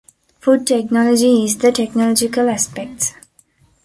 Food 0.39 0.65
technology 0.65 1.43
is 1.45 1.59
the 1.59 1.71
technological 1.71 2.49
aspects. 2.49 3.13